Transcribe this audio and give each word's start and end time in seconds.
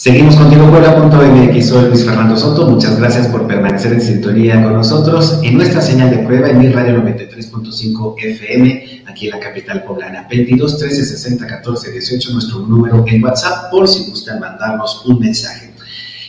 Seguimos 0.00 0.34
contigo, 0.34 0.66
Puebla.mx. 0.70 1.68
Soy 1.68 1.88
Luis 1.90 2.06
Fernando 2.06 2.34
Soto. 2.34 2.66
Muchas 2.66 2.98
gracias 2.98 3.26
por 3.26 3.46
permanecer 3.46 3.92
en 3.92 4.00
sintonía 4.00 4.62
con 4.62 4.72
nosotros 4.72 5.40
en 5.42 5.58
nuestra 5.58 5.82
señal 5.82 6.08
de 6.08 6.20
prueba 6.20 6.48
en 6.48 6.58
mi 6.58 6.70
radio 6.70 7.04
93.5 7.04 8.14
FM, 8.16 9.02
aquí 9.06 9.26
en 9.26 9.32
la 9.32 9.40
capital 9.40 9.84
poblana. 9.84 10.26
22 10.30 10.78
13 10.78 11.04
60 11.04 11.46
14 11.46 11.92
18, 11.92 12.32
nuestro 12.32 12.60
número 12.60 13.04
en 13.06 13.22
WhatsApp, 13.22 13.70
por 13.70 13.86
si 13.86 14.08
gustan 14.08 14.40
mandarnos 14.40 15.04
un 15.04 15.18
mensaje. 15.18 15.70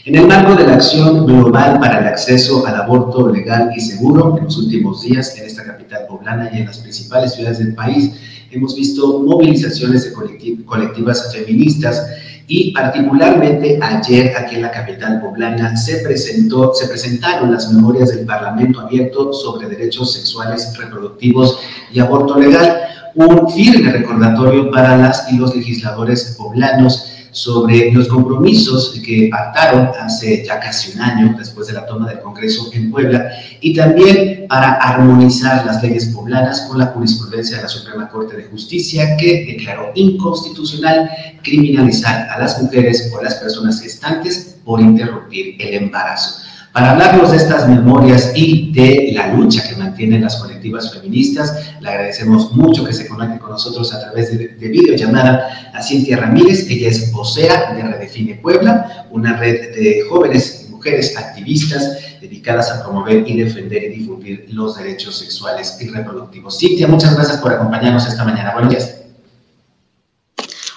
En 0.03 0.15
el 0.15 0.27
marco 0.27 0.53
de 0.55 0.67
la 0.67 0.73
acción 0.73 1.25
global 1.25 1.79
para 1.79 1.99
el 1.99 2.07
acceso 2.07 2.67
al 2.67 2.75
aborto 2.75 3.31
legal 3.31 3.71
y 3.73 3.79
seguro, 3.79 4.35
en 4.37 4.43
los 4.43 4.57
últimos 4.57 5.01
días 5.03 5.33
en 5.37 5.45
esta 5.45 5.63
capital 5.63 6.07
poblana 6.09 6.49
y 6.53 6.57
en 6.57 6.65
las 6.65 6.79
principales 6.79 7.35
ciudades 7.35 7.59
del 7.59 7.73
país, 7.73 8.11
hemos 8.51 8.75
visto 8.75 9.19
movilizaciones 9.19 10.03
de 10.03 10.65
colectivas 10.65 11.33
feministas 11.33 12.05
y 12.47 12.71
particularmente 12.71 13.79
ayer 13.81 14.33
aquí 14.37 14.55
en 14.55 14.63
la 14.63 14.71
capital 14.71 15.21
poblana 15.21 15.75
se, 15.77 15.97
presentó, 15.97 16.73
se 16.73 16.87
presentaron 16.87 17.51
las 17.51 17.71
memorias 17.71 18.15
del 18.15 18.25
Parlamento 18.25 18.81
Abierto 18.81 19.33
sobre 19.33 19.67
derechos 19.67 20.13
sexuales 20.13 20.75
reproductivos 20.77 21.59
y 21.91 21.99
aborto 21.99 22.37
legal, 22.37 22.81
un 23.15 23.49
firme 23.49 23.91
recordatorio 23.91 24.71
para 24.71 24.97
las 24.97 25.31
y 25.31 25.37
los 25.37 25.55
legisladores 25.55 26.35
poblanos 26.37 27.20
sobre 27.31 27.91
los 27.91 28.07
compromisos 28.07 28.99
que 29.05 29.29
pactaron 29.31 29.89
hace 29.99 30.43
ya 30.45 30.59
casi 30.59 30.91
un 30.93 31.01
año 31.01 31.35
después 31.37 31.67
de 31.67 31.73
la 31.73 31.85
toma 31.85 32.09
del 32.09 32.19
Congreso 32.19 32.69
en 32.73 32.91
Puebla 32.91 33.31
y 33.61 33.73
también 33.73 34.45
para 34.49 34.73
armonizar 34.73 35.65
las 35.65 35.81
leyes 35.81 36.07
poblanas 36.07 36.67
con 36.69 36.77
la 36.77 36.87
jurisprudencia 36.87 37.57
de 37.57 37.63
la 37.63 37.69
Suprema 37.69 38.09
Corte 38.09 38.35
de 38.35 38.43
Justicia 38.43 39.15
que 39.17 39.45
declaró 39.45 39.91
inconstitucional 39.95 41.09
criminalizar 41.41 42.29
a 42.29 42.37
las 42.37 42.61
mujeres 42.61 43.11
o 43.15 43.23
las 43.23 43.35
personas 43.35 43.81
gestantes 43.81 44.57
por 44.65 44.81
interrumpir 44.81 45.55
el 45.59 45.75
embarazo. 45.75 46.40
Para 46.73 46.91
hablarnos 46.91 47.31
de 47.31 47.37
estas 47.37 47.67
memorias 47.67 48.31
y 48.33 48.71
de 48.71 49.11
la 49.13 49.33
lucha 49.33 49.61
que 49.67 49.75
mantienen 49.75 50.21
las 50.21 50.37
colectivas 50.37 50.93
feministas, 50.93 51.73
le 51.81 51.89
agradecemos 51.89 52.53
mucho 52.53 52.85
que 52.85 52.93
se 52.93 53.07
conecte 53.07 53.39
con 53.39 53.49
nosotros 53.49 53.93
a 53.93 53.99
través 53.99 54.37
de, 54.37 54.47
de 54.47 54.67
videollamada 54.69 55.71
a 55.73 55.83
Cintia 55.83 56.15
Ramírez. 56.15 56.69
Ella 56.69 56.87
es 56.87 57.11
vocera 57.11 57.73
de 57.73 57.83
Redefine 57.83 58.35
Puebla, 58.35 59.07
una 59.11 59.35
red 59.35 59.75
de 59.75 60.03
jóvenes 60.09 60.65
y 60.65 60.71
mujeres 60.71 61.17
activistas 61.17 61.97
dedicadas 62.21 62.71
a 62.71 62.83
promover 62.83 63.27
y 63.27 63.37
defender 63.37 63.83
y 63.83 63.89
difundir 63.89 64.45
los 64.51 64.77
derechos 64.77 65.19
sexuales 65.19 65.77
y 65.81 65.89
reproductivos. 65.89 66.57
Cintia, 66.57 66.87
muchas 66.87 67.15
gracias 67.15 67.37
por 67.39 67.51
acompañarnos 67.51 68.07
esta 68.07 68.23
mañana. 68.23 68.53
Buenos 68.53 68.71
días. 68.71 68.95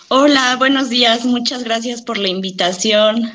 Hola, 0.09 0.57
buenos 0.59 0.91
días. 0.91 1.25
Muchas 1.25 1.65
gracias 1.65 2.03
por 2.03 2.19
la 2.19 2.29
invitación 2.29 3.33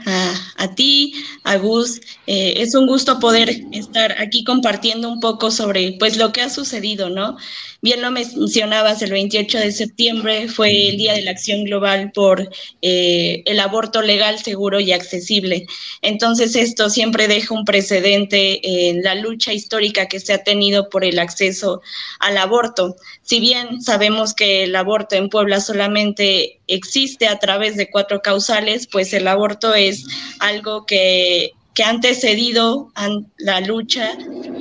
ti, 0.67 1.13
a 1.43 1.55
Gus. 1.55 2.01
Eh, 2.27 2.55
es 2.57 2.75
un 2.75 2.85
gusto 2.85 3.19
poder 3.19 3.61
estar 3.71 4.15
aquí 4.19 4.43
compartiendo 4.43 5.09
un 5.09 5.19
poco 5.19 5.51
sobre 5.51 5.95
pues 5.99 6.17
lo 6.17 6.31
que 6.31 6.41
ha 6.41 6.49
sucedido, 6.49 7.09
¿no? 7.09 7.37
Bien 7.81 8.01
lo 8.01 8.11
mencionabas, 8.11 9.01
el 9.01 9.11
28 9.11 9.57
de 9.57 9.71
septiembre 9.71 10.49
fue 10.49 10.89
el 10.89 10.97
Día 10.97 11.13
de 11.13 11.21
la 11.21 11.31
Acción 11.31 11.63
Global 11.63 12.11
por 12.13 12.49
eh, 12.81 13.41
el 13.45 13.59
aborto 13.61 14.01
legal, 14.01 14.37
seguro 14.39 14.81
y 14.81 14.91
accesible. 14.91 15.65
Entonces 16.01 16.57
esto 16.57 16.89
siempre 16.89 17.29
deja 17.29 17.53
un 17.53 17.63
precedente 17.63 18.89
en 18.89 19.01
la 19.01 19.15
lucha 19.15 19.53
histórica 19.53 20.07
que 20.07 20.19
se 20.19 20.33
ha 20.33 20.43
tenido 20.43 20.89
por 20.89 21.05
el 21.05 21.19
acceso 21.19 21.81
al 22.19 22.37
aborto. 22.37 22.97
Si 23.21 23.39
bien 23.39 23.81
sabemos 23.81 24.33
que 24.33 24.63
el 24.63 24.75
aborto 24.75 25.15
en 25.15 25.29
Puebla 25.29 25.61
solamente 25.61 26.59
existe 26.67 27.27
a 27.27 27.39
través 27.39 27.77
de 27.77 27.89
cuatro 27.89 28.21
causales, 28.21 28.87
pues 28.87 29.13
el 29.13 29.27
aborto 29.27 29.73
es 29.73 30.05
algo 30.49 30.85
que 30.85 31.53
que 31.79 31.83
ha 31.85 31.89
antecedido 31.91 32.91
a 32.95 33.07
la 33.37 33.61
lucha 33.61 34.11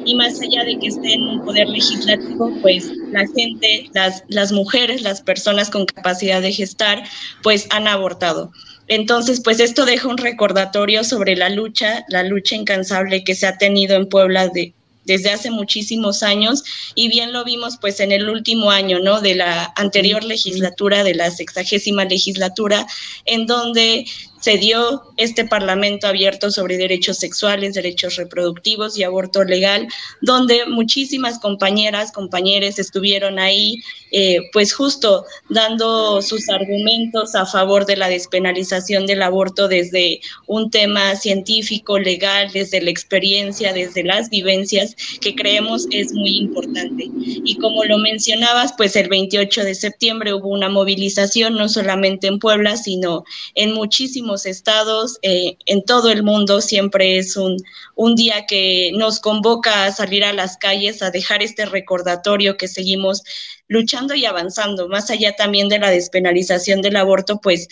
y 0.04 0.14
más 0.14 0.40
allá 0.40 0.62
de 0.62 0.78
que 0.78 0.86
esté 0.86 1.14
en 1.14 1.22
un 1.22 1.44
poder 1.44 1.68
legislativo, 1.68 2.52
pues 2.62 2.92
la 3.10 3.26
gente, 3.34 3.90
las, 3.92 4.22
las 4.28 4.52
mujeres, 4.52 5.02
las 5.02 5.20
personas 5.20 5.68
con 5.68 5.84
capacidad 5.86 6.40
de 6.40 6.52
gestar, 6.52 7.02
pues 7.42 7.66
han 7.70 7.88
abortado. 7.88 8.52
Entonces, 8.86 9.40
pues 9.42 9.58
esto 9.58 9.84
deja 9.84 10.06
un 10.06 10.18
recordatorio 10.18 11.02
sobre 11.02 11.34
la 11.34 11.48
lucha, 11.48 12.04
la 12.08 12.22
lucha 12.22 12.54
incansable 12.54 13.24
que 13.24 13.34
se 13.34 13.48
ha 13.48 13.58
tenido 13.58 13.96
en 13.96 14.08
Puebla 14.08 14.46
de, 14.46 14.72
desde 15.08 15.30
hace 15.30 15.50
muchísimos 15.50 16.22
años 16.22 16.62
y 16.94 17.08
bien 17.08 17.32
lo 17.32 17.42
vimos 17.42 17.78
pues 17.80 17.98
en 17.98 18.12
el 18.12 18.28
último 18.28 18.70
año, 18.70 19.00
¿no? 19.00 19.20
De 19.20 19.34
la 19.34 19.72
anterior 19.74 20.22
legislatura, 20.22 21.02
de 21.02 21.14
la 21.14 21.30
sexagésima 21.32 22.04
legislatura, 22.04 22.86
en 23.24 23.46
donde 23.46 24.06
se 24.40 24.58
dio 24.58 25.02
este 25.16 25.44
Parlamento 25.44 26.06
abierto 26.06 26.50
sobre 26.50 26.76
derechos 26.76 27.18
sexuales, 27.18 27.74
derechos 27.74 28.16
reproductivos 28.16 28.96
y 28.98 29.02
aborto 29.02 29.44
legal, 29.44 29.88
donde 30.20 30.66
muchísimas 30.66 31.38
compañeras, 31.38 32.12
compañeros 32.12 32.78
estuvieron 32.78 33.38
ahí, 33.38 33.82
eh, 34.12 34.38
pues 34.52 34.72
justo 34.72 35.24
dando 35.48 36.22
sus 36.22 36.48
argumentos 36.48 37.34
a 37.34 37.46
favor 37.46 37.84
de 37.86 37.96
la 37.96 38.08
despenalización 38.08 39.06
del 39.06 39.22
aborto 39.22 39.68
desde 39.68 40.20
un 40.46 40.70
tema 40.70 41.16
científico, 41.16 41.98
legal, 41.98 42.50
desde 42.52 42.80
la 42.80 42.90
experiencia, 42.90 43.72
desde 43.72 44.04
las 44.04 44.30
vivencias, 44.30 44.96
que 45.20 45.34
creemos 45.34 45.86
es 45.90 46.12
muy 46.12 46.36
importante. 46.36 47.10
Y 47.14 47.56
como 47.56 47.84
lo 47.84 47.98
mencionabas, 47.98 48.72
pues 48.76 48.96
el 48.96 49.08
28 49.08 49.64
de 49.64 49.74
septiembre 49.74 50.32
hubo 50.32 50.48
una 50.48 50.68
movilización, 50.68 51.54
no 51.54 51.68
solamente 51.68 52.28
en 52.28 52.38
Puebla, 52.38 52.76
sino 52.76 53.24
en 53.54 53.74
muchísimos 53.74 54.37
estados, 54.46 55.18
eh, 55.22 55.56
en 55.66 55.84
todo 55.84 56.10
el 56.10 56.22
mundo, 56.22 56.60
siempre 56.60 57.18
es 57.18 57.36
un, 57.36 57.56
un 57.94 58.14
día 58.14 58.46
que 58.46 58.92
nos 58.94 59.20
convoca 59.20 59.84
a 59.84 59.92
salir 59.92 60.24
a 60.24 60.32
las 60.32 60.56
calles, 60.56 61.02
a 61.02 61.10
dejar 61.10 61.42
este 61.42 61.66
recordatorio 61.66 62.56
que 62.56 62.68
seguimos 62.68 63.22
luchando 63.68 64.14
y 64.14 64.24
avanzando, 64.24 64.88
más 64.88 65.10
allá 65.10 65.36
también 65.36 65.68
de 65.68 65.78
la 65.78 65.90
despenalización 65.90 66.80
del 66.80 66.96
aborto, 66.96 67.40
pues 67.40 67.68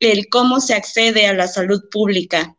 el 0.00 0.28
cómo 0.28 0.60
se 0.60 0.74
accede 0.74 1.26
a 1.26 1.34
la 1.34 1.48
salud 1.48 1.82
pública, 1.90 2.55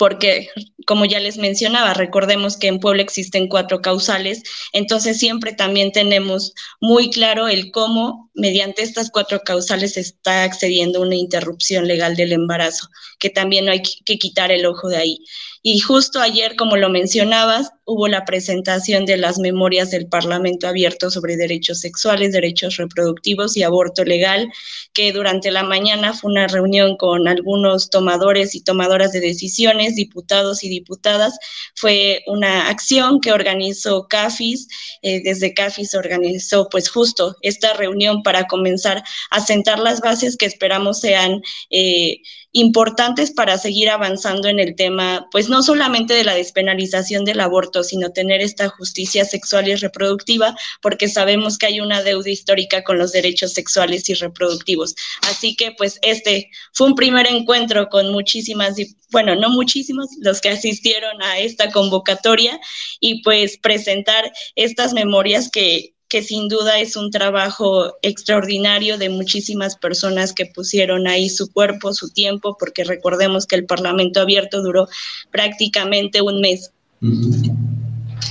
porque, 0.00 0.48
como 0.86 1.04
ya 1.04 1.20
les 1.20 1.36
mencionaba, 1.36 1.92
recordemos 1.92 2.56
que 2.56 2.68
en 2.68 2.80
Puebla 2.80 3.02
existen 3.02 3.48
cuatro 3.48 3.82
causales, 3.82 4.42
entonces 4.72 5.18
siempre 5.18 5.52
también 5.52 5.92
tenemos 5.92 6.54
muy 6.80 7.10
claro 7.10 7.48
el 7.48 7.70
cómo 7.70 8.30
mediante 8.32 8.80
estas 8.80 9.10
cuatro 9.10 9.40
causales 9.40 9.92
se 9.92 10.00
está 10.00 10.44
accediendo 10.44 11.00
a 11.00 11.02
una 11.02 11.16
interrupción 11.16 11.86
legal 11.86 12.16
del 12.16 12.32
embarazo, 12.32 12.88
que 13.18 13.28
también 13.28 13.66
no 13.66 13.72
hay 13.72 13.82
que 13.82 14.18
quitar 14.18 14.50
el 14.50 14.64
ojo 14.64 14.88
de 14.88 14.96
ahí. 14.96 15.18
Y 15.62 15.80
justo 15.80 16.20
ayer, 16.20 16.56
como 16.56 16.78
lo 16.78 16.88
mencionabas, 16.88 17.70
hubo 17.84 18.08
la 18.08 18.24
presentación 18.24 19.04
de 19.04 19.18
las 19.18 19.38
memorias 19.38 19.90
del 19.90 20.06
Parlamento 20.06 20.66
abierto 20.66 21.10
sobre 21.10 21.36
derechos 21.36 21.80
sexuales, 21.80 22.32
derechos 22.32 22.78
reproductivos 22.78 23.58
y 23.58 23.62
aborto 23.62 24.04
legal, 24.04 24.50
que 24.94 25.12
durante 25.12 25.50
la 25.50 25.62
mañana 25.62 26.14
fue 26.14 26.30
una 26.30 26.46
reunión 26.46 26.96
con 26.96 27.28
algunos 27.28 27.90
tomadores 27.90 28.54
y 28.54 28.62
tomadoras 28.62 29.12
de 29.12 29.20
decisiones, 29.20 29.89
diputados 29.94 30.64
y 30.64 30.68
diputadas. 30.68 31.38
Fue 31.74 32.22
una 32.26 32.68
acción 32.68 33.20
que 33.20 33.32
organizó 33.32 34.06
CAFIS. 34.08 34.68
Eh, 35.02 35.22
desde 35.22 35.54
CAFIS 35.54 35.94
organizó 35.94 36.68
pues 36.70 36.88
justo 36.88 37.36
esta 37.42 37.72
reunión 37.74 38.22
para 38.22 38.46
comenzar 38.46 39.02
a 39.30 39.40
sentar 39.40 39.78
las 39.78 40.00
bases 40.00 40.36
que 40.36 40.46
esperamos 40.46 41.00
sean... 41.00 41.42
Eh, 41.70 42.22
importantes 42.52 43.30
para 43.30 43.58
seguir 43.58 43.90
avanzando 43.90 44.48
en 44.48 44.58
el 44.58 44.74
tema, 44.74 45.28
pues 45.30 45.48
no 45.48 45.62
solamente 45.62 46.14
de 46.14 46.24
la 46.24 46.34
despenalización 46.34 47.24
del 47.24 47.40
aborto, 47.40 47.84
sino 47.84 48.10
tener 48.10 48.40
esta 48.40 48.68
justicia 48.68 49.24
sexual 49.24 49.68
y 49.68 49.76
reproductiva, 49.76 50.56
porque 50.82 51.08
sabemos 51.08 51.58
que 51.58 51.66
hay 51.66 51.80
una 51.80 52.02
deuda 52.02 52.30
histórica 52.30 52.82
con 52.82 52.98
los 52.98 53.12
derechos 53.12 53.52
sexuales 53.52 54.08
y 54.08 54.14
reproductivos. 54.14 54.96
Así 55.28 55.54
que 55.54 55.72
pues 55.72 55.98
este 56.02 56.50
fue 56.72 56.88
un 56.88 56.94
primer 56.94 57.26
encuentro 57.28 57.88
con 57.88 58.10
muchísimas, 58.10 58.74
bueno, 59.10 59.36
no 59.36 59.50
muchísimos, 59.50 60.08
los 60.20 60.40
que 60.40 60.50
asistieron 60.50 61.22
a 61.22 61.38
esta 61.38 61.70
convocatoria 61.70 62.58
y 62.98 63.22
pues 63.22 63.58
presentar 63.58 64.32
estas 64.56 64.92
memorias 64.92 65.50
que 65.50 65.94
que 66.10 66.22
sin 66.22 66.48
duda 66.48 66.80
es 66.80 66.96
un 66.96 67.10
trabajo 67.10 67.94
extraordinario 68.02 68.98
de 68.98 69.08
muchísimas 69.08 69.76
personas 69.76 70.32
que 70.32 70.44
pusieron 70.44 71.06
ahí 71.06 71.30
su 71.30 71.52
cuerpo, 71.52 71.94
su 71.94 72.10
tiempo, 72.10 72.56
porque 72.58 72.82
recordemos 72.82 73.46
que 73.46 73.54
el 73.54 73.64
Parlamento 73.64 74.20
abierto 74.20 74.60
duró 74.60 74.88
prácticamente 75.30 76.20
un 76.20 76.40
mes. 76.40 76.72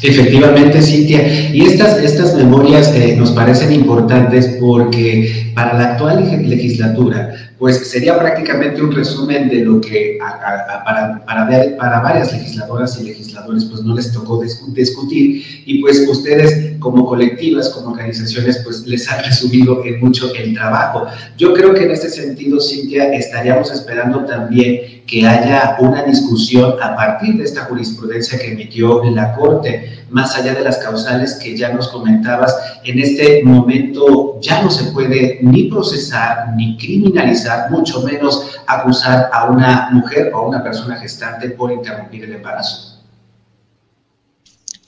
Efectivamente, 0.02 0.82
Cintia. 0.82 1.52
Y 1.54 1.62
estas, 1.62 1.98
estas 2.04 2.36
memorias 2.36 2.94
eh, 2.94 3.16
nos 3.18 3.32
parecen 3.32 3.72
importantes 3.72 4.58
porque 4.60 5.52
para 5.56 5.78
la 5.78 5.94
actual 5.94 6.48
legislatura, 6.48 7.49
pues 7.60 7.90
sería 7.90 8.18
prácticamente 8.18 8.82
un 8.82 8.92
resumen 8.94 9.50
de 9.50 9.66
lo 9.66 9.82
que 9.82 10.18
para, 10.18 11.26
para, 11.26 12.00
varias 12.00 12.32
legisladoras 12.32 13.00
y 13.02 13.04
legisladores 13.04 13.66
pues 13.66 13.84
no 13.84 13.96
les 13.96 14.14
tocó 14.14 14.42
discutir 14.42 15.44
y 15.66 15.82
pues 15.82 16.08
ustedes 16.08 16.80
como 16.80 17.06
colectivas, 17.06 17.70
como 17.70 17.92
organizaciones, 17.92 18.62
pues 18.64 18.88
les 18.88 19.10
han 19.12 19.24
resumido 19.24 19.84
en 19.84 20.00
mucho 20.00 20.34
el 20.34 20.54
trabajo. 20.54 21.08
Yo 21.38 21.54
creo 21.54 21.74
que 21.74 21.84
en 21.84 21.92
este 21.92 22.10
sentido, 22.10 22.60
Cintia, 22.60 23.14
estaríamos 23.14 23.72
esperando 23.72 24.26
también 24.26 25.04
que 25.06 25.28
haya 25.28 25.76
una 25.80 26.04
discusión 26.04 26.76
a 26.82 26.96
partir 26.96 27.36
de 27.36 27.44
esta 27.44 27.66
jurisprudencia 27.66 28.40
que 28.40 28.54
emitió 28.54 29.04
la 29.12 29.36
Corte, 29.36 30.00
más 30.10 30.36
allá 30.36 30.54
de 30.54 30.64
las 30.64 30.78
causales 30.78 31.36
que 31.36 31.58
ya 31.58 31.74
nos 31.74 31.88
comentabas, 31.90 32.56
en 32.84 33.00
este 33.00 33.42
momento 33.44 34.40
ya 34.42 34.62
no 34.62 34.70
se 34.70 34.92
puede 34.92 35.40
ni 35.42 35.64
procesar 35.66 36.54
ni 36.56 36.78
criminalizar, 36.78 37.49
mucho 37.70 38.02
menos 38.02 38.60
acusar 38.68 39.30
a 39.32 39.46
una 39.46 39.90
mujer 39.92 40.32
o 40.34 40.38
a 40.38 40.48
una 40.48 40.64
persona 40.64 40.98
gestante 40.98 41.50
por 41.50 41.72
interrumpir 41.72 42.26
el 42.26 42.34
embarazo. 42.36 42.99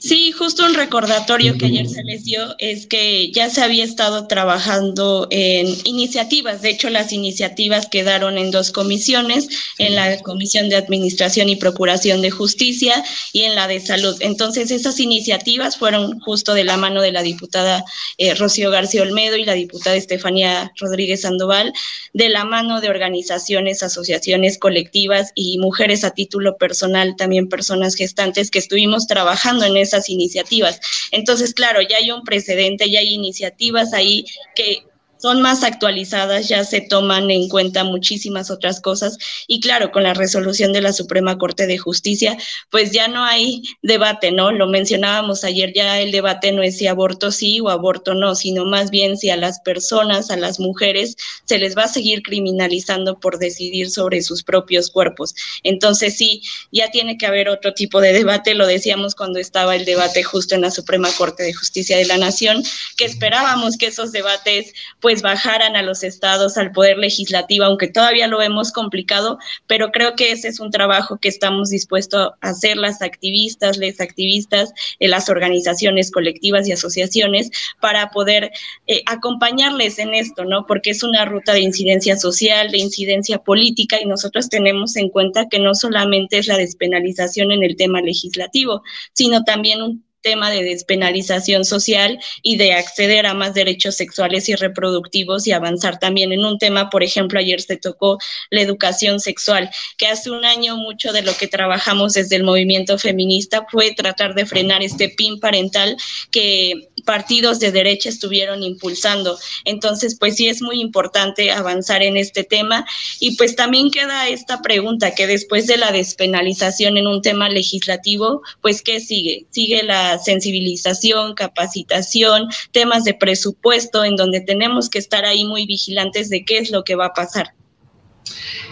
Sí, 0.02 0.32
justo 0.32 0.64
un 0.64 0.74
recordatorio 0.74 1.56
que 1.56 1.66
ayer 1.66 1.88
se 1.88 2.02
les 2.02 2.24
dio 2.24 2.56
es 2.58 2.88
que 2.88 3.30
ya 3.30 3.48
se 3.48 3.62
había 3.62 3.84
estado 3.84 4.26
trabajando 4.26 5.28
en 5.30 5.68
iniciativas. 5.84 6.60
De 6.60 6.70
hecho, 6.70 6.90
las 6.90 7.12
iniciativas 7.12 7.86
quedaron 7.86 8.36
en 8.36 8.50
dos 8.50 8.72
comisiones, 8.72 9.48
en 9.78 9.94
la 9.94 10.18
Comisión 10.22 10.68
de 10.68 10.74
Administración 10.74 11.48
y 11.48 11.54
Procuración 11.54 12.20
de 12.20 12.32
Justicia 12.32 13.04
y 13.32 13.42
en 13.42 13.54
la 13.54 13.68
de 13.68 13.78
Salud. 13.78 14.16
Entonces, 14.18 14.72
esas 14.72 14.98
iniciativas 14.98 15.76
fueron 15.76 16.18
justo 16.18 16.52
de 16.52 16.64
la 16.64 16.76
mano 16.76 17.00
de 17.00 17.12
la 17.12 17.22
diputada 17.22 17.84
eh, 18.18 18.34
Rocío 18.34 18.72
García 18.72 19.02
Olmedo 19.02 19.36
y 19.36 19.44
la 19.44 19.52
diputada 19.52 19.94
Estefanía 19.94 20.72
Rodríguez 20.80 21.20
Sandoval, 21.20 21.72
de 22.12 22.28
la 22.28 22.44
mano 22.44 22.80
de 22.80 22.88
organizaciones, 22.88 23.84
asociaciones 23.84 24.58
colectivas 24.58 25.30
y 25.36 25.58
mujeres 25.58 26.02
a 26.02 26.10
título 26.10 26.56
personal, 26.56 27.14
también 27.14 27.48
personas 27.48 27.94
gestantes 27.94 28.50
que 28.50 28.58
estuvimos 28.58 29.06
trabajando 29.06 29.64
en 29.64 29.76
ese 29.76 29.91
iniciativas. 30.08 30.80
Entonces, 31.10 31.54
claro, 31.54 31.80
ya 31.82 31.96
hay 31.96 32.10
un 32.10 32.22
precedente, 32.22 32.90
ya 32.90 33.00
hay 33.00 33.14
iniciativas 33.14 33.92
ahí 33.92 34.24
que 34.54 34.84
son 35.22 35.40
más 35.40 35.62
actualizadas, 35.62 36.48
ya 36.48 36.64
se 36.64 36.80
toman 36.80 37.30
en 37.30 37.48
cuenta 37.48 37.84
muchísimas 37.84 38.50
otras 38.50 38.80
cosas 38.80 39.18
y 39.46 39.60
claro, 39.60 39.92
con 39.92 40.02
la 40.02 40.14
resolución 40.14 40.72
de 40.72 40.80
la 40.80 40.92
Suprema 40.92 41.38
Corte 41.38 41.68
de 41.68 41.78
Justicia, 41.78 42.36
pues 42.70 42.90
ya 42.90 43.06
no 43.06 43.24
hay 43.24 43.62
debate, 43.82 44.32
¿no? 44.32 44.50
Lo 44.50 44.66
mencionábamos 44.66 45.44
ayer, 45.44 45.72
ya 45.72 46.00
el 46.00 46.10
debate 46.10 46.50
no 46.50 46.62
es 46.62 46.76
si 46.76 46.88
aborto 46.88 47.30
sí 47.30 47.60
o 47.60 47.68
aborto 47.68 48.14
no, 48.14 48.34
sino 48.34 48.64
más 48.64 48.90
bien 48.90 49.16
si 49.16 49.30
a 49.30 49.36
las 49.36 49.60
personas, 49.60 50.32
a 50.32 50.36
las 50.36 50.58
mujeres, 50.58 51.16
se 51.44 51.58
les 51.58 51.78
va 51.78 51.84
a 51.84 51.88
seguir 51.88 52.22
criminalizando 52.22 53.20
por 53.20 53.38
decidir 53.38 53.90
sobre 53.90 54.22
sus 54.22 54.42
propios 54.42 54.90
cuerpos. 54.90 55.36
Entonces 55.62 56.16
sí, 56.16 56.42
ya 56.72 56.90
tiene 56.90 57.16
que 57.16 57.26
haber 57.26 57.48
otro 57.48 57.74
tipo 57.74 58.00
de 58.00 58.12
debate, 58.12 58.54
lo 58.54 58.66
decíamos 58.66 59.14
cuando 59.14 59.38
estaba 59.38 59.76
el 59.76 59.84
debate 59.84 60.24
justo 60.24 60.56
en 60.56 60.62
la 60.62 60.72
Suprema 60.72 61.10
Corte 61.12 61.44
de 61.44 61.54
Justicia 61.54 61.96
de 61.96 62.06
la 62.06 62.18
Nación, 62.18 62.64
que 62.96 63.04
esperábamos 63.04 63.76
que 63.76 63.86
esos 63.86 64.10
debates 64.10 64.72
pues 65.00 65.11
pues 65.12 65.20
bajaran 65.20 65.76
a 65.76 65.82
los 65.82 66.04
estados, 66.04 66.56
al 66.56 66.72
poder 66.72 66.96
legislativo, 66.96 67.66
aunque 67.66 67.86
todavía 67.86 68.28
lo 68.28 68.40
hemos 68.40 68.72
complicado, 68.72 69.38
pero 69.66 69.90
creo 69.92 70.14
que 70.14 70.32
ese 70.32 70.48
es 70.48 70.58
un 70.58 70.70
trabajo 70.70 71.18
que 71.18 71.28
estamos 71.28 71.68
dispuestos 71.68 72.30
a 72.40 72.48
hacer 72.48 72.78
las 72.78 73.02
activistas, 73.02 73.76
les 73.76 74.00
activistas, 74.00 74.72
eh, 75.00 75.08
las 75.08 75.28
organizaciones 75.28 76.10
colectivas 76.10 76.66
y 76.66 76.72
asociaciones 76.72 77.50
para 77.78 78.08
poder 78.08 78.52
eh, 78.86 79.02
acompañarles 79.04 79.98
en 79.98 80.14
esto, 80.14 80.46
¿no? 80.46 80.64
Porque 80.64 80.92
es 80.92 81.02
una 81.02 81.26
ruta 81.26 81.52
de 81.52 81.60
incidencia 81.60 82.16
social, 82.16 82.70
de 82.70 82.78
incidencia 82.78 83.36
política 83.36 83.98
y 84.00 84.06
nosotros 84.06 84.48
tenemos 84.48 84.96
en 84.96 85.10
cuenta 85.10 85.46
que 85.50 85.58
no 85.58 85.74
solamente 85.74 86.38
es 86.38 86.46
la 86.46 86.56
despenalización 86.56 87.52
en 87.52 87.62
el 87.62 87.76
tema 87.76 88.00
legislativo, 88.00 88.82
sino 89.12 89.44
también 89.44 89.82
un 89.82 90.04
tema 90.22 90.50
de 90.50 90.62
despenalización 90.62 91.64
social 91.64 92.18
y 92.42 92.56
de 92.56 92.72
acceder 92.72 93.26
a 93.26 93.34
más 93.34 93.54
derechos 93.54 93.96
sexuales 93.96 94.48
y 94.48 94.54
reproductivos 94.54 95.46
y 95.46 95.52
avanzar 95.52 95.98
también 95.98 96.32
en 96.32 96.44
un 96.44 96.58
tema, 96.58 96.90
por 96.90 97.02
ejemplo, 97.02 97.38
ayer 97.38 97.60
se 97.60 97.76
tocó 97.76 98.18
la 98.50 98.62
educación 98.62 99.20
sexual, 99.20 99.70
que 99.98 100.06
hace 100.06 100.30
un 100.30 100.44
año 100.44 100.76
mucho 100.76 101.12
de 101.12 101.22
lo 101.22 101.36
que 101.36 101.48
trabajamos 101.48 102.14
desde 102.14 102.36
el 102.36 102.44
movimiento 102.44 102.98
feminista 102.98 103.66
fue 103.70 103.92
tratar 103.92 104.34
de 104.34 104.46
frenar 104.46 104.82
este 104.82 105.08
PIN 105.08 105.40
parental 105.40 105.96
que 106.30 106.88
partidos 107.04 107.60
de 107.60 107.72
derecha 107.72 108.08
estuvieron 108.08 108.62
impulsando. 108.62 109.38
Entonces, 109.64 110.16
pues 110.18 110.36
sí 110.36 110.48
es 110.48 110.62
muy 110.62 110.80
importante 110.80 111.50
avanzar 111.50 112.02
en 112.02 112.16
este 112.16 112.44
tema 112.44 112.86
y 113.20 113.36
pues 113.36 113.56
también 113.56 113.90
queda 113.90 114.28
esta 114.28 114.62
pregunta 114.62 115.14
que 115.14 115.26
después 115.26 115.66
de 115.66 115.76
la 115.76 115.92
despenalización 115.92 116.96
en 116.96 117.06
un 117.06 117.22
tema 117.22 117.48
legislativo, 117.48 118.42
pues 118.60 118.82
¿qué 118.82 119.00
sigue? 119.00 119.46
Sigue 119.50 119.82
la 119.82 120.18
sensibilización, 120.18 121.34
capacitación, 121.34 122.48
temas 122.70 123.04
de 123.04 123.14
presupuesto, 123.14 124.04
en 124.04 124.16
donde 124.16 124.40
tenemos 124.40 124.88
que 124.88 124.98
estar 124.98 125.24
ahí 125.24 125.44
muy 125.44 125.66
vigilantes 125.66 126.28
de 126.28 126.44
qué 126.44 126.58
es 126.58 126.70
lo 126.70 126.84
que 126.84 126.94
va 126.94 127.06
a 127.06 127.14
pasar. 127.14 127.54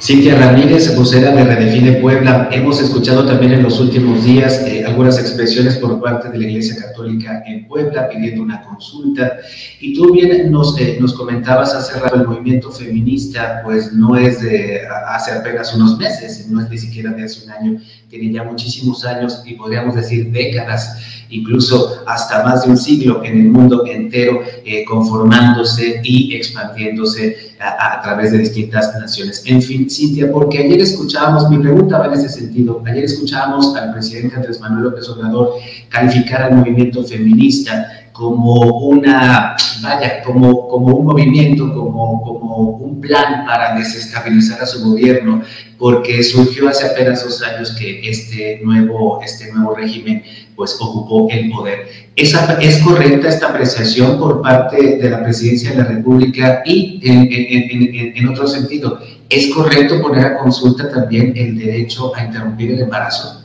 Cintia 0.01 0.35
Ramírez, 0.35 0.97
vocera 0.97 1.31
de 1.33 1.45
Redefine 1.45 1.93
Puebla. 2.01 2.49
Hemos 2.51 2.81
escuchado 2.81 3.27
también 3.27 3.53
en 3.53 3.63
los 3.63 3.79
últimos 3.81 4.25
días 4.25 4.63
eh, 4.67 4.85
algunas 4.87 5.19
expresiones 5.19 5.77
por 5.77 6.01
parte 6.01 6.31
de 6.31 6.39
la 6.39 6.47
Iglesia 6.47 6.77
Católica 6.81 7.43
en 7.47 7.69
Puebla 7.69 8.09
pidiendo 8.09 8.43
una 8.43 8.63
consulta. 8.63 9.39
Y 9.79 9.95
tú 9.95 10.13
bien 10.13 10.51
nos, 10.51 10.79
eh, 10.81 10.97
nos 11.01 11.13
comentabas 11.13 11.75
hace 11.75 12.01
rato, 12.01 12.17
el 12.17 12.27
movimiento 12.27 12.71
feminista 12.71 13.61
pues 13.63 13.93
no 13.93 14.17
es 14.17 14.41
de 14.41 14.81
hace 15.09 15.33
apenas 15.33 15.75
unos 15.75 15.99
meses, 15.99 16.49
no 16.49 16.63
es 16.63 16.71
ni 16.71 16.79
siquiera 16.79 17.11
de 17.11 17.25
hace 17.25 17.45
un 17.45 17.51
año, 17.51 17.81
tiene 18.09 18.33
ya 18.33 18.43
muchísimos 18.45 19.05
años 19.05 19.43
y 19.45 19.55
podríamos 19.55 19.95
decir 19.95 20.31
décadas 20.31 20.97
incluso 21.31 22.03
hasta 22.07 22.45
más 22.45 22.65
de 22.65 22.71
un 22.71 22.77
siglo 22.77 23.23
en 23.25 23.41
el 23.41 23.49
mundo 23.49 23.85
entero, 23.87 24.41
eh, 24.65 24.85
conformándose 24.85 26.01
y 26.03 26.35
expandiéndose 26.35 27.51
a, 27.61 28.01
través 28.03 28.33
de 28.33 28.39
distintas 28.39 28.95
naciones. 28.99 29.43
En 29.47 29.61
fin, 29.61 29.89
Cintia, 29.89 30.31
porque 30.33 30.59
ayer 30.59 30.81
escuchábamos, 30.81 31.49
mi 31.51 31.59
pregunta 31.59 31.99
va 31.99 32.07
en 32.07 32.15
ese 32.15 32.29
sentido, 32.29 32.83
ayer 32.87 33.05
escuchábamos 33.05 33.77
al 33.77 33.93
presidente 33.93 34.37
Andrés 34.37 34.61
Manuel 34.61 34.85
López 34.85 35.09
Obrador 35.09 35.55
calificar 35.89 36.43
al 36.43 36.57
movimiento 36.57 37.05
feminista 37.05 37.87
como 38.13 38.79
una, 38.89 39.57
vaya, 39.83 40.23
como, 40.23 40.69
como 40.69 40.95
un 40.95 41.07
movimiento, 41.07 41.73
como, 41.73 42.23
como 42.23 42.69
un 42.69 43.01
plan 43.01 43.47
para 43.47 43.75
desestabilizar 43.77 44.61
a 44.61 44.67
su 44.67 44.91
gobierno, 44.91 45.43
porque 45.79 46.23
surgió 46.23 46.69
hace 46.69 46.87
apenas 46.87 47.25
dos 47.25 47.41
años 47.43 47.71
que 47.73 48.01
este 48.09 48.61
nuevo, 48.63 49.23
este 49.23 49.51
nuevo 49.53 49.75
régimen 49.75 50.23
pues 50.55 50.77
ocupó 50.79 51.20
el 51.31 51.51
poder. 51.51 51.89
¿Esa, 52.17 52.59
¿Es 52.61 52.79
correcta 52.79 53.29
esta 53.29 53.49
apreciación 53.49 54.19
por 54.19 54.43
parte 54.43 54.97
de 54.99 55.11
la 55.11 55.23
presidencia 55.23 55.71
de 55.71 55.77
la 55.77 55.85
República? 55.85 56.63
Y 56.65 57.01
en, 57.03 58.29
otro 58.29 58.47
sentido, 58.47 59.01
¿es 59.29 59.55
correcto 59.55 60.01
poner 60.03 60.27
a 60.27 60.39
consulta 60.39 60.91
también 60.91 61.33
el 61.37 61.59
derecho 61.59 62.15
a 62.15 62.25
interrumpir 62.25 62.73
el 62.73 62.81
embarazo? 62.81 63.40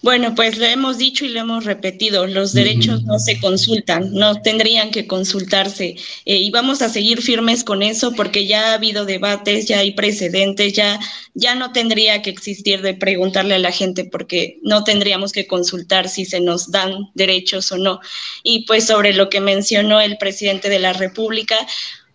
Bueno, 0.00 0.36
pues 0.36 0.56
lo 0.58 0.64
hemos 0.64 0.96
dicho 0.96 1.24
y 1.24 1.30
lo 1.30 1.40
hemos 1.40 1.64
repetido, 1.64 2.24
los 2.28 2.52
derechos 2.52 3.02
no 3.02 3.18
se 3.18 3.40
consultan, 3.40 4.12
no 4.12 4.40
tendrían 4.42 4.92
que 4.92 5.08
consultarse 5.08 5.96
eh, 6.24 6.36
y 6.36 6.50
vamos 6.52 6.82
a 6.82 6.88
seguir 6.88 7.20
firmes 7.20 7.64
con 7.64 7.82
eso 7.82 8.12
porque 8.12 8.46
ya 8.46 8.70
ha 8.70 8.74
habido 8.74 9.04
debates, 9.04 9.66
ya 9.66 9.80
hay 9.80 9.92
precedentes, 9.92 10.72
ya, 10.72 11.00
ya 11.34 11.56
no 11.56 11.72
tendría 11.72 12.22
que 12.22 12.30
existir 12.30 12.80
de 12.80 12.94
preguntarle 12.94 13.56
a 13.56 13.58
la 13.58 13.72
gente 13.72 14.04
porque 14.04 14.60
no 14.62 14.84
tendríamos 14.84 15.32
que 15.32 15.48
consultar 15.48 16.08
si 16.08 16.24
se 16.24 16.38
nos 16.38 16.70
dan 16.70 17.10
derechos 17.14 17.72
o 17.72 17.76
no. 17.76 17.98
Y 18.44 18.66
pues 18.66 18.86
sobre 18.86 19.12
lo 19.12 19.28
que 19.28 19.40
mencionó 19.40 20.00
el 20.00 20.16
presidente 20.16 20.68
de 20.68 20.78
la 20.78 20.92
República, 20.92 21.56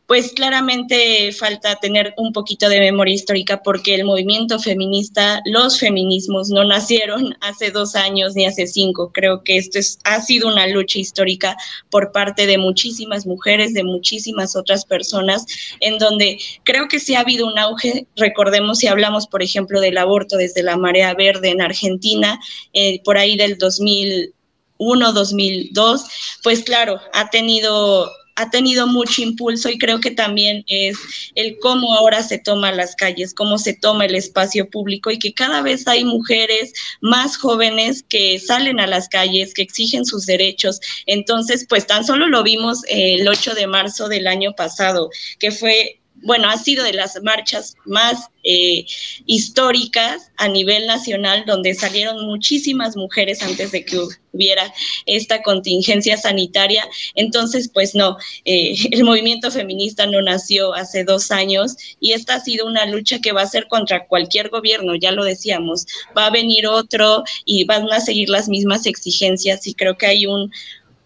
pues 0.07 0.33
claramente 0.33 1.31
falta 1.31 1.77
tener 1.77 2.13
un 2.17 2.33
poquito 2.33 2.67
de 2.67 2.79
memoria 2.79 3.13
histórica 3.13 3.63
porque 3.63 3.95
el 3.95 4.03
movimiento 4.03 4.60
feminista, 4.60 5.41
los 5.45 5.79
feminismos 5.79 6.50
no 6.50 6.65
nacieron 6.65 7.36
hace 7.39 7.72
dos 7.72 7.95
años 7.95 8.36
ni 8.36 8.45
hace 8.45 8.67
cinco. 8.67 9.12
Creo 9.13 9.43
que 9.43 9.57
esto 9.57 9.79
es, 9.79 10.00
ha 10.03 10.22
sido 10.22 10.50
una 10.50 10.67
lucha 10.67 11.00
histórica 11.00 11.55
por 11.89 12.12
parte 12.12 12.45
de 12.45 12.57
muchísimas 12.57 13.25
mujeres, 13.25 13.74
de 13.74 13.83
muchísimas 13.83 14.55
otras 14.57 14.86
personas, 14.86 15.45
en 15.79 15.98
donde 15.98 16.38
creo 16.63 16.88
que 16.89 17.00
sí 17.00 17.15
ha 17.15 17.22
habido 17.22 17.48
un 17.48 17.57
auge. 17.57 18.05
Recordemos 18.17 18.79
si 18.79 18.88
hablamos, 18.88 19.27
por 19.27 19.41
ejemplo, 19.41 19.79
del 19.79 19.98
aborto 19.98 20.36
desde 20.36 20.63
la 20.63 20.75
marea 20.75 21.13
verde 21.13 21.50
en 21.50 21.62
Argentina, 21.62 22.39
eh, 22.74 23.01
por 23.03 23.17
ahí 23.17 23.38
del 23.38 23.57
2001, 23.57 25.13
2002, 25.13 26.05
pues 26.43 26.63
claro, 26.63 27.00
ha 27.13 27.29
tenido 27.29 28.12
ha 28.36 28.50
tenido 28.50 28.88
mucho 28.88 29.22
impulso 29.22 29.70
y 29.70 29.78
creo 29.78 30.00
que 30.00 30.12
también 30.12 30.63
es 30.68 30.98
el 31.36 31.58
cómo 31.60 31.94
ahora 31.94 32.24
se 32.24 32.40
toman 32.40 32.78
las 32.78 32.96
calles, 32.96 33.34
cómo 33.34 33.58
se 33.58 33.74
toma 33.74 34.06
el 34.06 34.16
espacio 34.16 34.70
público 34.70 35.12
y 35.12 35.20
que 35.20 35.34
cada 35.34 35.62
vez 35.62 35.88
hay 35.88 36.04
mujeres 36.04 36.74
más 37.02 37.38
jóvenes 37.38 38.04
que 38.08 38.40
salen 38.40 38.80
a 38.80 38.88
las 38.88 39.08
calles, 39.10 39.54
que 39.54 39.62
exigen 39.62 40.06
sus 40.06 40.25
derechos. 40.25 40.80
Entonces, 41.06 41.66
pues 41.68 41.86
tan 41.86 42.06
solo 42.06 42.28
lo 42.28 42.44
vimos 42.44 42.82
el 42.90 43.28
8 43.28 43.54
de 43.54 43.68
marzo 43.68 44.08
del 44.08 44.28
año 44.28 44.54
pasado, 44.54 45.10
que 45.40 45.52
fue 45.52 46.00
bueno, 46.24 46.50
ha 46.50 46.58
sido 46.58 46.84
de 46.84 46.94
las 46.94 47.22
marchas 47.22 47.75
más 47.86 48.30
eh, 48.44 48.86
históricas 49.25 50.32
a 50.38 50.48
nivel 50.48 50.86
nacional, 50.88 51.44
donde 51.46 51.74
salieron 51.74 52.25
muchísimas 52.25 52.98
mujeres 52.98 53.42
antes 53.42 53.72
de 53.72 53.86
que 53.86 53.98
hubiera 54.34 54.74
esta 55.06 55.42
contingencia 55.44 56.18
sanitaria. 56.18 56.86
Entonces, 57.15 57.70
pues 57.74 57.96
no, 57.96 58.18
eh, 58.46 58.75
el 58.92 59.03
movimiento 59.03 59.51
feminista 59.51 60.06
no 60.06 60.22
nació 60.22 60.74
hace 60.74 61.03
dos 61.03 61.32
años 61.32 61.75
y 62.00 62.13
esta 62.13 62.36
ha 62.36 62.39
sido 62.39 62.65
una 62.65 62.86
lucha 62.86 63.20
que 63.20 63.32
va 63.32 63.42
a 63.42 63.48
ser 63.48 63.68
contra 63.68 64.08
cualquier 64.08 64.50
gobierno, 64.50 64.96
ya 64.96 65.12
lo 65.12 65.24
decíamos, 65.24 65.86
va 66.18 66.27
a 66.27 66.32
venir 66.32 66.68
otro 66.68 67.24
y 67.46 67.63
van 67.65 67.92
a 67.92 68.00
seguir 68.00 68.30
las 68.30 68.50
mismas 68.50 68.86
exigencias 68.86 69.68
y 69.68 69.74
creo 69.74 69.98
que 69.98 70.08
hay 70.08 70.25
un 70.25 70.51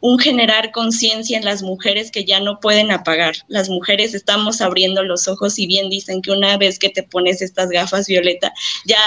un 0.07 0.17
generar 0.19 0.71
conciencia 0.71 1.37
en 1.37 1.43
las 1.43 1.63
mujeres 1.63 2.11
que 2.11 2.23
ya 2.23 2.39
no 2.39 2.61
pueden 2.61 2.91
apagar. 2.91 3.35
Las 3.49 3.67
mujeres 3.67 4.13
estamos 4.13 4.61
abriendo 4.61 5.03
los 5.03 5.27
ojos 5.27 5.59
y 5.59 5.67
bien 5.67 5.89
dicen 5.89 6.21
que 6.21 6.31
una 6.31 6.55
vez 6.55 6.79
que 6.79 6.87
te 6.87 7.03
pones 7.03 7.41
estas 7.41 7.69
gafas 7.69 8.07
violeta, 8.07 8.53
ya 8.85 8.99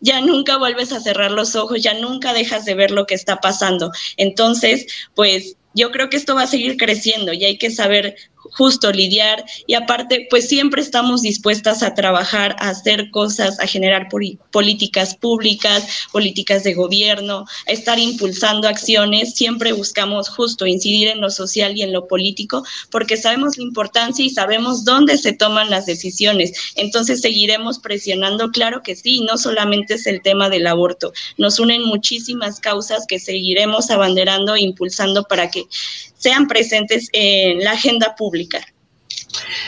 ya 0.00 0.22
nunca 0.22 0.56
vuelves 0.56 0.92
a 0.92 1.00
cerrar 1.00 1.30
los 1.30 1.56
ojos, 1.56 1.82
ya 1.82 1.94
nunca 1.94 2.32
dejas 2.32 2.64
de 2.64 2.74
ver 2.74 2.90
lo 2.90 3.06
que 3.06 3.14
está 3.14 3.36
pasando. 3.40 3.90
Entonces, 4.16 4.86
pues 5.14 5.56
yo 5.74 5.90
creo 5.90 6.08
que 6.08 6.16
esto 6.16 6.34
va 6.34 6.42
a 6.42 6.46
seguir 6.46 6.78
creciendo 6.78 7.34
y 7.34 7.44
hay 7.44 7.58
que 7.58 7.70
saber 7.70 8.16
justo 8.56 8.92
lidiar 8.92 9.44
y 9.66 9.74
aparte, 9.74 10.26
pues 10.30 10.48
siempre 10.48 10.80
estamos 10.80 11.22
dispuestas 11.22 11.82
a 11.82 11.94
trabajar, 11.94 12.56
a 12.58 12.70
hacer 12.70 13.10
cosas, 13.10 13.58
a 13.60 13.66
generar 13.66 14.08
políticas 14.50 15.14
públicas, 15.14 15.86
políticas 16.12 16.64
de 16.64 16.74
gobierno, 16.74 17.44
a 17.66 17.72
estar 17.72 17.98
impulsando 17.98 18.68
acciones. 18.68 19.34
Siempre 19.34 19.72
buscamos 19.72 20.28
justo 20.28 20.66
incidir 20.66 21.08
en 21.08 21.20
lo 21.20 21.30
social 21.30 21.76
y 21.76 21.82
en 21.82 21.92
lo 21.92 22.06
político 22.06 22.64
porque 22.90 23.16
sabemos 23.16 23.56
la 23.56 23.64
importancia 23.64 24.24
y 24.24 24.30
sabemos 24.30 24.84
dónde 24.84 25.18
se 25.18 25.32
toman 25.32 25.70
las 25.70 25.86
decisiones. 25.86 26.52
Entonces 26.76 27.20
seguiremos 27.20 27.78
presionando, 27.78 28.50
claro 28.50 28.82
que 28.82 28.96
sí, 28.96 29.20
no 29.20 29.36
solamente 29.36 29.94
es 29.94 30.06
el 30.06 30.22
tema 30.22 30.48
del 30.48 30.66
aborto, 30.66 31.12
nos 31.36 31.58
unen 31.58 31.82
muchísimas 31.84 32.60
causas 32.60 33.06
que 33.06 33.18
seguiremos 33.18 33.90
abanderando 33.90 34.54
e 34.54 34.60
impulsando 34.60 35.24
para 35.24 35.50
que 35.50 35.64
sean 36.24 36.48
presentes 36.48 37.10
en 37.12 37.62
la 37.62 37.72
agenda 37.72 38.14
pública. 38.16 38.58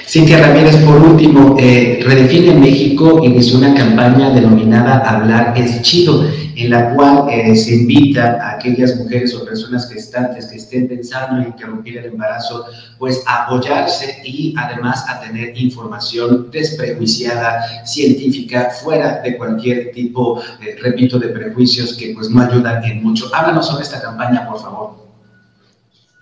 Cintia 0.07 0.39
Ramírez, 0.39 0.77
por 0.77 0.97
último, 1.03 1.57
eh, 1.59 2.01
Redefine 2.03 2.55
México 2.55 3.21
inició 3.23 3.59
una 3.59 3.75
campaña 3.75 4.31
denominada 4.31 4.99
Hablar 4.99 5.53
es 5.57 5.83
chido, 5.83 6.25
en 6.55 6.71
la 6.71 6.95
cual 6.95 7.27
eh, 7.31 7.55
se 7.57 7.75
invita 7.75 8.39
a 8.41 8.53
aquellas 8.53 8.97
mujeres 8.97 9.35
o 9.35 9.45
personas 9.45 9.91
gestantes 9.93 10.47
que 10.47 10.57
estén 10.57 10.89
pensando 10.89 11.43
en 11.43 11.49
interrumpir 11.49 11.99
el 11.99 12.07
embarazo, 12.07 12.65
pues 12.99 13.23
a 13.27 13.45
apoyarse 13.45 14.23
y 14.25 14.55
además 14.57 15.05
a 15.09 15.21
tener 15.21 15.59
información 15.59 16.49
desprejuiciada, 16.51 17.85
científica, 17.85 18.71
fuera 18.83 19.21
de 19.21 19.37
cualquier 19.37 19.91
tipo, 19.93 20.41
eh, 20.63 20.77
repito, 20.81 21.19
de 21.19 21.29
prejuicios 21.29 21.95
que 21.95 22.15
pues 22.15 22.31
no 22.31 22.41
ayudan 22.41 22.83
en 22.85 23.03
mucho. 23.03 23.29
Háblanos 23.35 23.67
sobre 23.67 23.83
esta 23.83 24.01
campaña, 24.01 24.49
por 24.49 24.63
favor. 24.63 25.06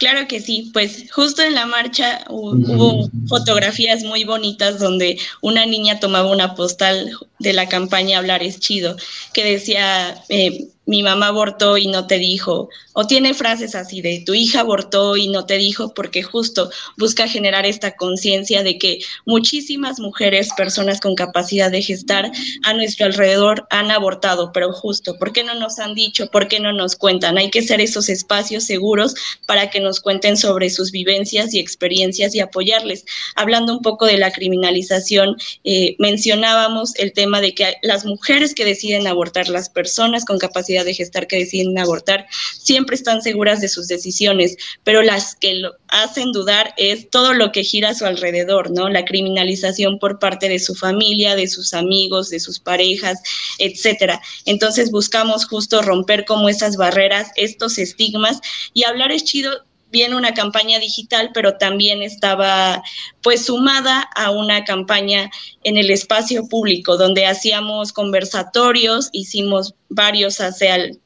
Claro 0.04 0.28
que 0.28 0.38
sí, 0.38 0.68
pues 0.74 1.10
justo 1.10 1.40
en 1.40 1.54
la 1.54 1.64
marcha 1.64 2.26
hubo 2.28 3.08
fotografías 3.26 4.04
muy 4.04 4.24
bonitas 4.24 4.78
donde 4.78 5.18
una 5.40 5.64
niña 5.64 5.98
tomaba 5.98 6.30
una 6.30 6.54
postal 6.54 7.16
de 7.44 7.52
la 7.52 7.68
campaña 7.68 8.18
Hablar 8.18 8.42
es 8.42 8.58
chido, 8.58 8.96
que 9.32 9.44
decía, 9.44 10.24
eh, 10.28 10.68
mi 10.86 11.02
mamá 11.02 11.28
abortó 11.28 11.78
y 11.78 11.86
no 11.86 12.06
te 12.06 12.18
dijo, 12.18 12.68
o 12.92 13.06
tiene 13.06 13.32
frases 13.34 13.74
así 13.74 14.02
de 14.02 14.22
tu 14.24 14.34
hija 14.34 14.60
abortó 14.60 15.16
y 15.16 15.28
no 15.28 15.46
te 15.46 15.56
dijo, 15.56 15.94
porque 15.94 16.22
justo 16.22 16.70
busca 16.98 17.26
generar 17.26 17.64
esta 17.64 17.96
conciencia 17.96 18.62
de 18.62 18.78
que 18.78 19.00
muchísimas 19.24 19.98
mujeres, 19.98 20.50
personas 20.56 21.00
con 21.00 21.14
capacidad 21.14 21.70
de 21.70 21.82
gestar 21.82 22.30
a 22.64 22.74
nuestro 22.74 23.06
alrededor 23.06 23.66
han 23.70 23.90
abortado, 23.90 24.52
pero 24.52 24.72
justo, 24.72 25.16
¿por 25.18 25.32
qué 25.32 25.42
no 25.42 25.54
nos 25.54 25.78
han 25.78 25.94
dicho? 25.94 26.28
¿Por 26.30 26.48
qué 26.48 26.60
no 26.60 26.72
nos 26.72 26.96
cuentan? 26.96 27.38
Hay 27.38 27.50
que 27.50 27.62
ser 27.62 27.80
esos 27.80 28.08
espacios 28.08 28.64
seguros 28.64 29.14
para 29.46 29.70
que 29.70 29.80
nos 29.80 30.00
cuenten 30.00 30.36
sobre 30.36 30.68
sus 30.70 30.90
vivencias 30.90 31.54
y 31.54 31.60
experiencias 31.60 32.34
y 32.34 32.40
apoyarles. 32.40 33.04
Hablando 33.36 33.72
un 33.72 33.82
poco 33.82 34.06
de 34.06 34.18
la 34.18 34.30
criminalización, 34.30 35.36
eh, 35.64 35.96
mencionábamos 35.98 36.94
el 36.96 37.12
tema 37.12 37.33
de 37.40 37.54
que 37.54 37.74
las 37.82 38.04
mujeres 38.04 38.54
que 38.54 38.64
deciden 38.64 39.06
abortar, 39.06 39.48
las 39.48 39.68
personas 39.68 40.24
con 40.24 40.38
capacidad 40.38 40.84
de 40.84 40.94
gestar 40.94 41.26
que 41.26 41.38
deciden 41.38 41.78
abortar, 41.78 42.26
siempre 42.58 42.96
están 42.96 43.22
seguras 43.22 43.60
de 43.60 43.68
sus 43.68 43.88
decisiones, 43.88 44.56
pero 44.82 45.02
las 45.02 45.34
que 45.34 45.54
lo 45.54 45.74
hacen 45.88 46.32
dudar 46.32 46.74
es 46.76 47.10
todo 47.10 47.34
lo 47.34 47.52
que 47.52 47.64
gira 47.64 47.90
a 47.90 47.94
su 47.94 48.06
alrededor, 48.06 48.70
¿no? 48.70 48.88
La 48.88 49.04
criminalización 49.04 49.98
por 49.98 50.18
parte 50.18 50.48
de 50.48 50.58
su 50.58 50.74
familia, 50.74 51.36
de 51.36 51.48
sus 51.48 51.74
amigos, 51.74 52.30
de 52.30 52.40
sus 52.40 52.58
parejas, 52.58 53.20
etcétera. 53.58 54.20
Entonces 54.44 54.90
buscamos 54.90 55.46
justo 55.46 55.82
romper 55.82 56.24
como 56.24 56.48
esas 56.48 56.76
barreras, 56.76 57.30
estos 57.36 57.78
estigmas 57.78 58.40
y 58.72 58.84
hablar 58.84 59.12
es 59.12 59.24
chido 59.24 59.64
bien 59.94 60.12
una 60.12 60.34
campaña 60.34 60.80
digital, 60.80 61.30
pero 61.32 61.56
también 61.56 62.02
estaba 62.02 62.82
pues 63.22 63.46
sumada 63.46 64.00
a 64.16 64.32
una 64.32 64.64
campaña 64.64 65.30
en 65.62 65.76
el 65.76 65.88
espacio 65.92 66.48
público, 66.48 66.96
donde 66.96 67.26
hacíamos 67.26 67.92
conversatorios, 67.92 69.08
hicimos 69.12 69.76
varios 69.88 70.40
hace 70.40 70.98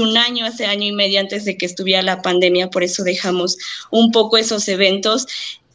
un 0.00 0.16
año, 0.16 0.46
hace 0.46 0.64
año 0.64 0.86
y 0.86 0.92
medio 0.92 1.20
antes 1.20 1.44
de 1.44 1.58
que 1.58 1.66
estuviera 1.66 2.00
la 2.00 2.22
pandemia, 2.22 2.70
por 2.70 2.82
eso 2.82 3.04
dejamos 3.04 3.58
un 3.90 4.10
poco 4.12 4.38
esos 4.38 4.66
eventos 4.68 5.26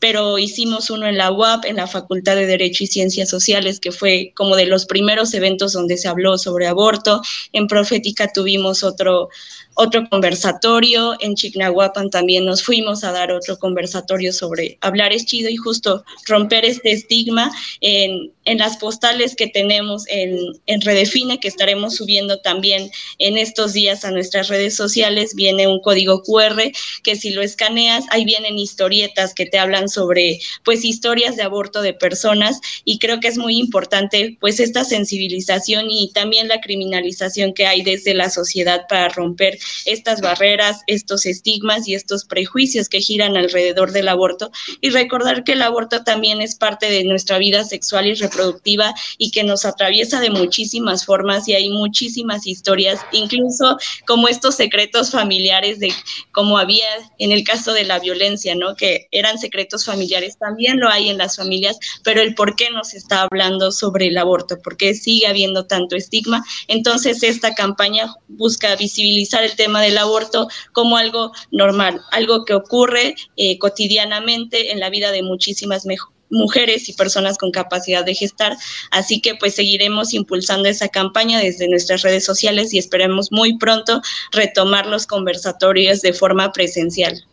pero 0.01 0.39
hicimos 0.39 0.89
uno 0.89 1.07
en 1.07 1.15
la 1.15 1.31
UAP, 1.31 1.65
en 1.65 1.75
la 1.75 1.85
Facultad 1.85 2.35
de 2.35 2.47
Derecho 2.47 2.83
y 2.83 2.87
Ciencias 2.87 3.29
Sociales, 3.29 3.79
que 3.79 3.91
fue 3.91 4.33
como 4.35 4.55
de 4.55 4.65
los 4.65 4.87
primeros 4.87 5.31
eventos 5.35 5.73
donde 5.73 5.95
se 5.95 6.07
habló 6.07 6.39
sobre 6.39 6.65
aborto. 6.65 7.21
En 7.53 7.67
Profética 7.67 8.33
tuvimos 8.33 8.83
otro, 8.83 9.29
otro 9.75 10.07
conversatorio, 10.09 11.15
en 11.21 11.35
Chignahuapan 11.35 12.09
también 12.09 12.45
nos 12.45 12.63
fuimos 12.63 13.03
a 13.03 13.11
dar 13.11 13.31
otro 13.31 13.57
conversatorio 13.57 14.33
sobre 14.33 14.77
hablar 14.81 15.13
es 15.13 15.25
chido 15.25 15.49
y 15.49 15.55
justo 15.55 16.03
romper 16.27 16.65
este 16.65 16.91
estigma 16.91 17.51
en, 17.79 18.31
en 18.45 18.57
las 18.57 18.77
postales 18.77 19.35
que 19.35 19.47
tenemos 19.47 20.05
en, 20.07 20.37
en, 20.65 20.81
Redefine, 20.81 21.39
que 21.39 21.47
estaremos 21.47 21.95
subiendo 21.95 22.39
también 22.41 22.89
en 23.19 23.37
estos 23.37 23.73
días 23.73 24.03
a 24.03 24.11
nuestras 24.11 24.49
redes 24.49 24.75
sociales, 24.75 25.35
viene 25.35 25.67
un 25.67 25.79
código 25.79 26.21
QR 26.23 26.61
que 27.03 27.15
si 27.15 27.31
lo 27.31 27.41
escaneas, 27.41 28.05
ahí 28.09 28.25
vienen 28.25 28.57
historietas 28.57 29.33
que 29.33 29.45
te 29.45 29.59
hablan 29.59 29.89
sobre 29.93 30.39
pues 30.63 30.85
historias 30.85 31.35
de 31.35 31.43
aborto 31.43 31.81
de 31.81 31.93
personas 31.93 32.59
y 32.85 32.99
creo 32.99 33.19
que 33.19 33.27
es 33.27 33.37
muy 33.37 33.57
importante 33.57 34.37
pues 34.39 34.59
esta 34.59 34.83
sensibilización 34.83 35.89
y 35.89 36.11
también 36.13 36.47
la 36.47 36.61
criminalización 36.61 37.53
que 37.53 37.67
hay 37.67 37.81
desde 37.81 38.13
la 38.13 38.29
sociedad 38.29 38.85
para 38.87 39.09
romper 39.09 39.57
estas 39.85 40.21
barreras, 40.21 40.81
estos 40.87 41.25
estigmas 41.25 41.87
y 41.87 41.95
estos 41.95 42.25
prejuicios 42.25 42.89
que 42.89 43.01
giran 43.01 43.37
alrededor 43.37 43.91
del 43.91 44.07
aborto 44.07 44.51
y 44.81 44.89
recordar 44.89 45.43
que 45.43 45.53
el 45.53 45.61
aborto 45.61 46.03
también 46.03 46.41
es 46.41 46.55
parte 46.55 46.89
de 46.89 47.03
nuestra 47.03 47.37
vida 47.37 47.63
sexual 47.63 48.07
y 48.07 48.13
reproductiva 48.13 48.93
y 49.17 49.31
que 49.31 49.43
nos 49.43 49.65
atraviesa 49.65 50.19
de 50.19 50.29
muchísimas 50.29 51.05
formas 51.05 51.47
y 51.47 51.53
hay 51.53 51.69
muchísimas 51.69 52.47
historias, 52.47 52.99
incluso 53.11 53.77
como 54.05 54.27
estos 54.27 54.55
secretos 54.55 55.11
familiares 55.11 55.79
de 55.79 55.93
como 56.31 56.57
había 56.57 56.85
en 57.17 57.31
el 57.31 57.43
caso 57.43 57.73
de 57.73 57.83
la 57.83 57.99
violencia, 57.99 58.55
¿no? 58.55 58.75
Que 58.75 59.07
eran 59.11 59.37
secretos 59.37 59.80
familiares, 59.85 60.37
también 60.37 60.79
lo 60.79 60.89
hay 60.89 61.09
en 61.09 61.17
las 61.17 61.35
familias, 61.35 61.77
pero 62.03 62.21
el 62.21 62.35
por 62.35 62.55
qué 62.55 62.69
nos 62.71 62.93
está 62.93 63.23
hablando 63.23 63.71
sobre 63.71 64.07
el 64.07 64.17
aborto, 64.17 64.59
por 64.61 64.77
qué 64.77 64.93
sigue 64.93 65.27
habiendo 65.27 65.65
tanto 65.65 65.95
estigma. 65.95 66.43
Entonces, 66.67 67.23
esta 67.23 67.53
campaña 67.53 68.13
busca 68.27 68.75
visibilizar 68.75 69.43
el 69.43 69.55
tema 69.55 69.81
del 69.81 69.97
aborto 69.97 70.47
como 70.71 70.97
algo 70.97 71.31
normal, 71.51 72.01
algo 72.11 72.45
que 72.45 72.53
ocurre 72.53 73.15
eh, 73.37 73.57
cotidianamente 73.59 74.71
en 74.71 74.79
la 74.79 74.89
vida 74.89 75.11
de 75.11 75.23
muchísimas 75.23 75.85
mujeres 76.31 76.89
y 76.89 76.93
personas 76.93 77.37
con 77.37 77.51
capacidad 77.51 78.03
de 78.03 78.15
gestar. 78.15 78.57
Así 78.89 79.21
que 79.21 79.35
pues 79.35 79.55
seguiremos 79.55 80.13
impulsando 80.13 80.69
esa 80.69 80.87
campaña 80.87 81.39
desde 81.39 81.67
nuestras 81.67 82.01
redes 82.01 82.25
sociales 82.25 82.73
y 82.73 82.79
esperemos 82.79 83.31
muy 83.31 83.57
pronto 83.57 84.01
retomar 84.31 84.87
los 84.87 85.05
conversatorios 85.05 86.01
de 86.01 86.13
forma 86.13 86.51
presencial. 86.51 87.25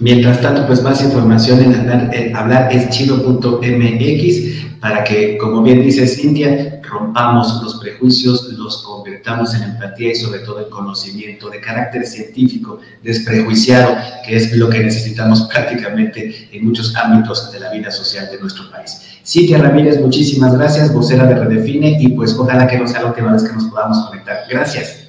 Mientras 0.00 0.40
tanto, 0.40 0.66
pues 0.66 0.82
más 0.82 1.02
información 1.02 1.60
en 1.60 2.36
hablar, 2.36 2.72
es 2.72 2.88
chido.mx 2.90 4.64
para 4.84 5.02
que, 5.02 5.38
como 5.38 5.62
bien 5.62 5.82
dice 5.82 6.06
Cintia, 6.06 6.82
rompamos 6.82 7.62
los 7.62 7.76
prejuicios, 7.76 8.52
los 8.52 8.82
convertamos 8.82 9.54
en 9.54 9.62
empatía 9.62 10.10
y 10.10 10.14
sobre 10.14 10.40
todo 10.40 10.60
en 10.60 10.68
conocimiento 10.68 11.48
de 11.48 11.58
carácter 11.58 12.06
científico, 12.06 12.80
desprejuiciado, 13.02 13.96
que 14.26 14.36
es 14.36 14.54
lo 14.54 14.68
que 14.68 14.80
necesitamos 14.80 15.42
prácticamente 15.52 16.50
en 16.52 16.66
muchos 16.66 16.94
ámbitos 16.96 17.50
de 17.50 17.60
la 17.60 17.70
vida 17.70 17.90
social 17.90 18.28
de 18.30 18.38
nuestro 18.38 18.70
país. 18.70 19.00
Cintia 19.24 19.56
Ramírez, 19.56 19.98
muchísimas 20.00 20.54
gracias, 20.54 20.92
vocera 20.92 21.24
de 21.24 21.36
Redefine, 21.36 21.96
y 21.98 22.08
pues 22.08 22.34
ojalá 22.38 22.66
que 22.66 22.78
no 22.78 22.86
sea 22.86 23.00
la 23.00 23.06
última 23.06 23.32
vez 23.32 23.42
que 23.42 23.54
nos 23.54 23.64
podamos 23.64 23.98
conectar. 24.06 24.40
Gracias. 24.50 25.03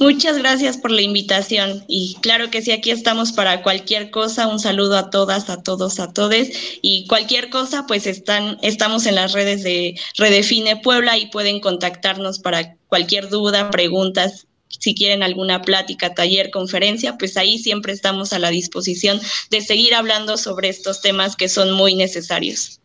Muchas 0.00 0.38
gracias 0.38 0.76
por 0.76 0.90
la 0.90 1.02
invitación 1.02 1.84
y 1.86 2.16
claro 2.20 2.50
que 2.50 2.62
sí, 2.62 2.72
aquí 2.72 2.90
estamos 2.90 3.30
para 3.30 3.62
cualquier 3.62 4.10
cosa. 4.10 4.48
Un 4.48 4.58
saludo 4.58 4.96
a 4.96 5.08
todas, 5.08 5.48
a 5.50 5.62
todos, 5.62 6.00
a 6.00 6.12
todes 6.12 6.78
y 6.82 7.06
cualquier 7.06 7.48
cosa, 7.48 7.86
pues 7.86 8.08
están, 8.08 8.58
estamos 8.62 9.06
en 9.06 9.14
las 9.14 9.32
redes 9.32 9.62
de 9.62 9.94
Redefine 10.18 10.76
Puebla 10.76 11.16
y 11.16 11.26
pueden 11.26 11.60
contactarnos 11.60 12.40
para 12.40 12.74
cualquier 12.88 13.28
duda, 13.28 13.70
preguntas. 13.70 14.48
Si 14.68 14.96
quieren 14.96 15.22
alguna 15.22 15.62
plática, 15.62 16.12
taller, 16.12 16.50
conferencia, 16.50 17.16
pues 17.16 17.36
ahí 17.36 17.58
siempre 17.58 17.92
estamos 17.92 18.32
a 18.32 18.40
la 18.40 18.50
disposición 18.50 19.20
de 19.50 19.60
seguir 19.60 19.94
hablando 19.94 20.36
sobre 20.36 20.70
estos 20.70 21.02
temas 21.02 21.36
que 21.36 21.48
son 21.48 21.70
muy 21.70 21.94
necesarios. 21.94 22.80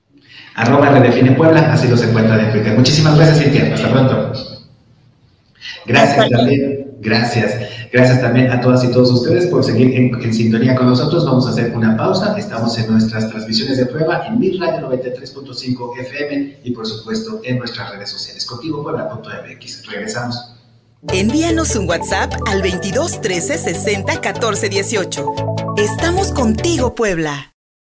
Arroba 0.53 0.89
Redefine 0.89 1.31
Puebla, 1.31 1.73
así 1.73 1.87
los 1.87 2.03
encuentran 2.03 2.39
en 2.39 2.51
Twitter. 2.51 2.77
Muchísimas 2.77 3.17
gracias, 3.17 3.43
Cintia. 3.43 3.73
Hasta 3.73 3.91
pronto. 3.91 4.33
Gracias 5.87 6.29
también. 6.29 6.88
Gracias. 7.01 7.53
Gracias 7.91 8.21
también 8.21 8.51
a 8.51 8.61
todas 8.61 8.83
y 8.83 8.91
todos 8.91 9.11
ustedes 9.11 9.47
por 9.47 9.63
seguir 9.63 9.95
en, 9.95 10.33
sintonía 10.33 10.75
con 10.75 10.87
nosotros. 10.87 11.25
Vamos 11.25 11.47
a 11.47 11.51
hacer 11.51 11.75
una 11.75 11.95
pausa. 11.95 12.37
Estamos 12.37 12.77
en 12.77 12.91
nuestras 12.91 13.29
transmisiones 13.29 13.77
de 13.77 13.85
prueba 13.85 14.27
en 14.27 14.39
Mi 14.39 14.57
Radio 14.57 14.89
93.5 14.89 15.99
FM 15.99 16.59
y 16.63 16.71
por 16.71 16.85
supuesto 16.85 17.41
en 17.43 17.59
nuestras 17.59 17.91
redes 17.91 18.09
sociales. 18.09 18.45
Contigo 18.45 18.83
Puebla.mx. 18.83 19.85
Regresamos. 19.87 20.55
Envíanos 21.13 21.75
un 21.77 21.87
WhatsApp 21.87 22.33
al 22.45 22.61
22 22.61 23.21
13 23.21 23.57
60 23.57 24.19
14 24.19 24.69
18. 24.69 25.25
Estamos 25.77 26.31
contigo, 26.33 26.93
Puebla. 26.93 27.53